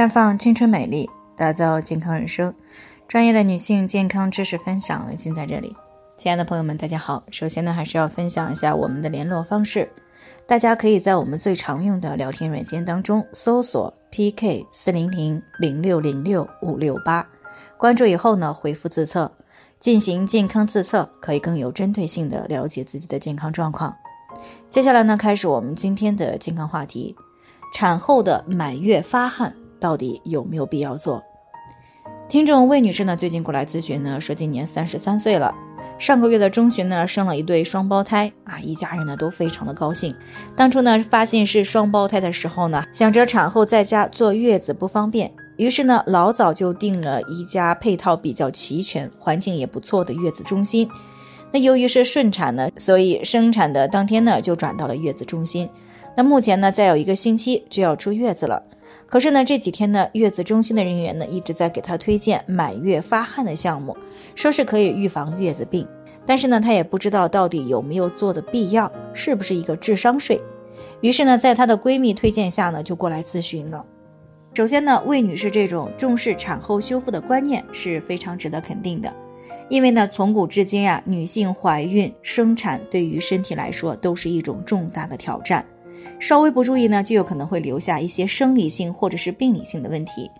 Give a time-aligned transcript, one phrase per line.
[0.00, 2.54] 绽放青春美丽，打造健康人生。
[3.06, 5.76] 专业的女性健康知识分享尽在这里。
[6.16, 7.22] 亲爱的朋友们，大家好。
[7.30, 9.86] 首先呢，还是要分享一下我们的联络方式。
[10.46, 17.28] 大家可以在我们最常用的聊天软件当中搜索 PK 四零零零六零六五六八，
[17.76, 19.30] 关注以后呢，回复自测
[19.80, 23.94] 进行健康自测，可以更有针对性的了解自己的健康状况。
[24.70, 27.14] 接下来呢，开始我们今天的健康话题：
[27.74, 29.54] 产后的满月发汗。
[29.80, 31.22] 到底有没有必要做？
[32.28, 35.52] 听众魏女士呢，最近过来咨询呢，说今年三十三岁了，
[35.98, 40.14] 上个月的中旬呢，生了一对双胞胎啊，一家人呢都非常的高兴。
[40.54, 50.88] 当初呢，发现是双胞胎的时候呢，想着产后在家坐月子不方便，于是呢，老早就订了一家配套比较齐全、环境也不错的月子中心。
[51.50, 55.68] 那由于是顺产呢，所以生产的当天呢，就转到了月子中心。
[56.16, 58.62] 那目前呢，再有一个星期就要出月子了。
[59.10, 63.94] 可是呢，这几天呢，月子中心的人员呢一直在给她推荐满月发汗的项目，
[64.36, 65.84] 说是可以预防月子病。
[66.24, 70.40] 但是呢，她也不知道到底有没有做的必要，是不是一个智商税。
[71.00, 73.84] 于是呢，在她的闺蜜推荐下呢，就过来咨询了。
[74.54, 79.12] 首先呢，魏女士这种重视产后修复的观念是非常值得肯定的，
[79.68, 85.66] 因为呢，从古至今啊，女性怀孕生产对于身体来说都是一种重大的挑战。
[86.20, 90.30] 稍微不注意呢，就有可能会留下一些生理性或者是病理性的问题。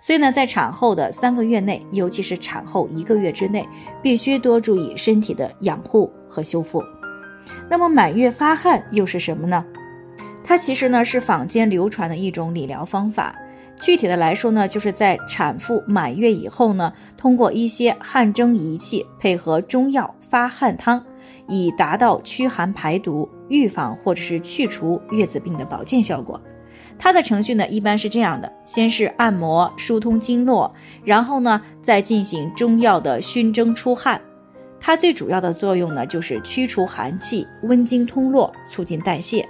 [0.00, 3.66] 所以呢，在产后的三个月内，尤其是产后一个月之内，
[4.02, 6.82] 必须多注意身体的养护和修复。
[7.70, 9.64] 那么满月发汗又是什么呢？
[10.42, 13.34] 它其实呢是坊间流传的一种理疗方法。
[13.80, 21.04] 具体的来说呢，就是在产妇满月以后呢，通过一些汗蒸仪器配合中药发汗汤，
[21.48, 23.28] 以达到驱寒排毒。
[23.48, 26.40] 预防或者是去除月子病的保健效果，
[26.98, 30.72] 它的程序呢一般是这样的：先是按摩疏通经络，
[31.04, 34.20] 然后呢再进行中药的熏蒸出汗。
[34.78, 39.46] 它最主要的作用呢就是驱除寒气、温经通络、促进代谢。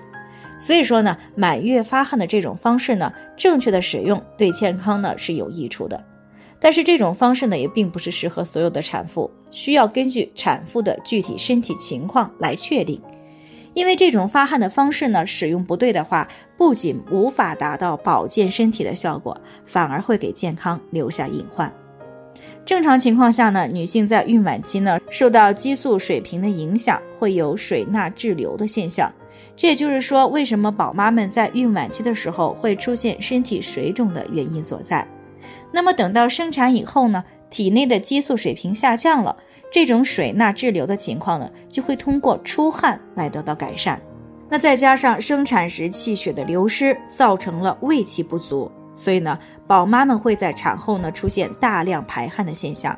[0.59, 6.03] 所以说呢，满月发汗的这种方式呢，正确的使用对健康呢是有益处的。
[6.59, 12.99] 但是这种方式呢也并不是适合所有的产妇，需要根据产妇的具体身体情况来确定。
[13.77, 16.27] 因为这种发汗的方式呢，使用不对的话，
[16.57, 21.71] 不仅无法达到保健身体的效果，反而会给健康留下隐患。
[22.65, 29.13] 正常情况下呢，女性在孕晚期呢，受到激素水平的影响，会有水钠滞留的现象。
[29.55, 35.07] 这也就是说，为什么宝妈们在孕晚期的时候会出现身体水肿的原因所在。
[35.71, 39.37] 那么等到生产以后呢，体内的激素水平下降了。
[39.71, 44.01] 这种水钠滞留的情况呢，就会通过出汗来得到改善。
[44.49, 52.97] 那再加上生产时气血的流失，造成了胃气不足，所以呢，宝妈们会在产后呢出现大量排汗的现象。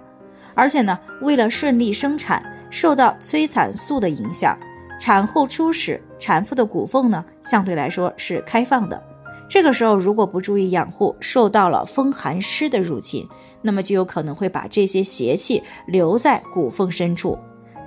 [0.55, 4.59] 而且呢，为了顺利生产，受到催产素的影响，
[5.01, 9.03] 产后初始，产妇的骨缝呢相对来说是开放的。
[9.49, 13.27] 这个时候如果不注意养护，受到了风寒湿的入侵。
[13.61, 17.37] 那么就有可能会把这些邪气留在骨缝深处，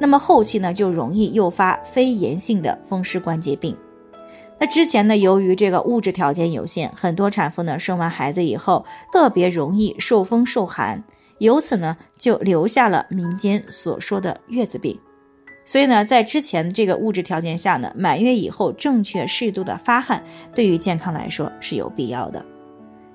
[0.01, 3.73] 那么后期呢就容易诱发非炎性的风湿关节病。
[4.59, 11.01] 那之前呢，由于这个物质条件有限，很多产妇呢生完孩子以后特别容易受风受寒，
[11.37, 14.99] 由此呢就留下了民间所说的月子病。
[15.71, 20.21] 所以呢，在之前这个物质条件下呢，满月以后正确适度的发汗，
[20.53, 22.45] 对于健康来说是有必要的。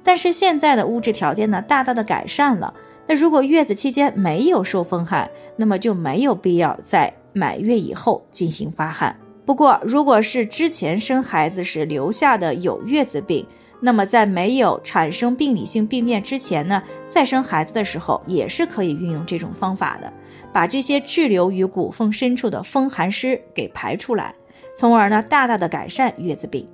[0.02, 2.72] 但是现在的物质条件呢，大大的改善了。
[3.06, 9.14] 那如果月子期间没有受风寒，那么就没有必要在满月以后进行发汗。
[9.44, 13.46] 不过，如果是之前生孩子时留下的有月子病，
[13.80, 20.12] 那么在没有产生病理性病变之前呢，再生孩子的时候也是可以运用这种方法的，
[20.52, 24.34] 把这些滞留于骨缝深处的风寒湿给排出来，
[24.76, 26.66] 从而呢大大的改善月子病。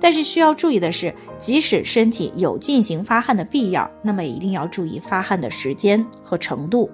[0.00, 6.90] 但是需要注意的是，即使身体有进行发汗的必要，那么一定要注意发汗的时间和程度，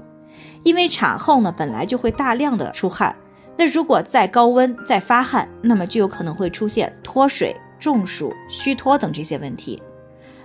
[0.62, 3.16] 因为产后呢本来就会大量的出汗，
[3.56, 9.82] 那如果再高温再发汗，那么就有可能会出现脱水、中暑、虚脱等这些问题。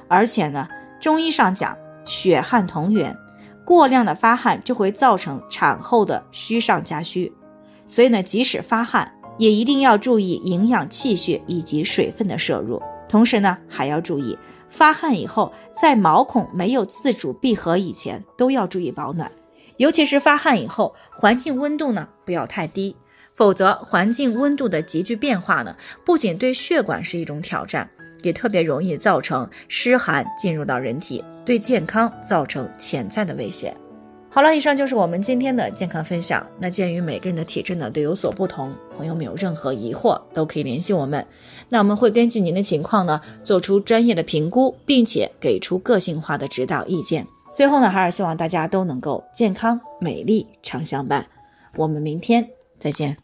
[0.08, 0.68] 而且呢，
[1.00, 3.18] 中医上讲血汗同源，
[3.66, 7.32] 过量的发汗就会造成产后的虚上加虚，
[7.86, 9.12] 所以呢，即使发汗。
[9.40, 14.38] 也一定要注意营养、气血以及水分的摄入，同时呢，还要注意
[14.70, 19.32] 发汗以后，在毛孔没有自主闭合以前，都要注意保暖。
[19.78, 22.96] 尤其是发汗以后，环境温度呢不要太低，
[23.34, 25.76] 否则环境温度的急剧变化呢，
[26.06, 27.90] 不仅对血管是一种挑战，
[28.22, 33.76] 也特别容易造成湿寒进入到人体，对健康造成潜在的威胁。
[34.30, 36.44] 好了，以上就是我们今天的健康分享。
[36.60, 41.24] 那鉴于每个人的体质呢都有所不同，朋友们有任何疑惑都可以联系我们。
[41.70, 47.28] 那我们会根据您的情况呢做出专业的评估，并且给出个性化的指导意见。
[47.54, 51.24] 最后呢，还是希望大家都能够健康美丽常相伴。
[51.76, 52.48] 我们明天
[52.80, 53.23] 再见。